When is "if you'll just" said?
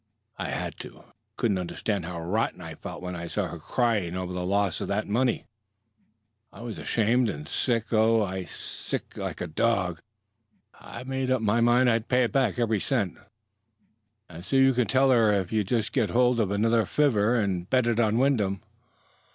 14.89-15.93